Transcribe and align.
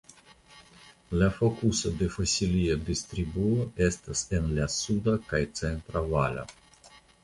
La 1.21 1.27
fokuso 1.35 1.91
de 1.99 2.07
la 2.09 2.15
fosilia 2.15 2.79
distribuo 2.89 3.69
estas 3.91 4.27
en 4.41 4.51
la 4.59 4.69
suda 4.81 5.19
kaj 5.31 5.47
centra 5.65 6.09
valo. 6.13 6.53